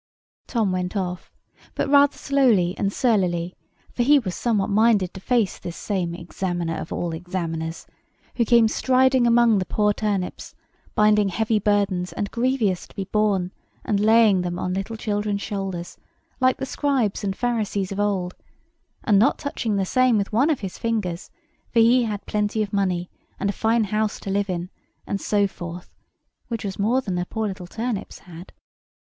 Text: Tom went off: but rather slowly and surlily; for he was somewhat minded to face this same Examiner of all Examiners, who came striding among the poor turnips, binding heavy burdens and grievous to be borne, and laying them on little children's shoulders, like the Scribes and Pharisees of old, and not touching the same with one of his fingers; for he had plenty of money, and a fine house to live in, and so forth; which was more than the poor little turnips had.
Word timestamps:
Tom 0.47 0.71
went 0.71 0.97
off: 0.97 1.31
but 1.75 1.87
rather 1.87 2.17
slowly 2.17 2.73
and 2.75 2.91
surlily; 2.91 3.53
for 3.91 4.01
he 4.01 4.17
was 4.17 4.33
somewhat 4.33 4.71
minded 4.71 5.13
to 5.13 5.19
face 5.19 5.59
this 5.59 5.75
same 5.77 6.15
Examiner 6.15 6.73
of 6.77 6.91
all 6.91 7.13
Examiners, 7.13 7.85
who 8.35 8.43
came 8.43 8.67
striding 8.67 9.27
among 9.27 9.59
the 9.59 9.65
poor 9.67 9.93
turnips, 9.93 10.55
binding 10.95 11.29
heavy 11.29 11.59
burdens 11.59 12.13
and 12.13 12.31
grievous 12.31 12.87
to 12.87 12.95
be 12.95 13.03
borne, 13.03 13.51
and 13.85 13.99
laying 13.99 14.41
them 14.41 14.57
on 14.57 14.73
little 14.73 14.97
children's 14.97 15.43
shoulders, 15.43 15.99
like 16.39 16.57
the 16.57 16.65
Scribes 16.65 17.23
and 17.23 17.35
Pharisees 17.35 17.91
of 17.91 17.99
old, 17.99 18.33
and 19.03 19.19
not 19.19 19.37
touching 19.37 19.75
the 19.75 19.85
same 19.85 20.17
with 20.17 20.33
one 20.33 20.49
of 20.49 20.61
his 20.61 20.79
fingers; 20.79 21.29
for 21.71 21.79
he 21.79 22.05
had 22.05 22.25
plenty 22.25 22.63
of 22.63 22.73
money, 22.73 23.11
and 23.39 23.51
a 23.51 23.53
fine 23.53 23.83
house 23.83 24.19
to 24.21 24.31
live 24.31 24.49
in, 24.49 24.71
and 25.05 25.21
so 25.21 25.45
forth; 25.45 25.93
which 26.47 26.65
was 26.65 26.79
more 26.79 27.01
than 27.01 27.13
the 27.13 27.27
poor 27.27 27.47
little 27.47 27.67
turnips 27.67 28.17
had. 28.17 28.51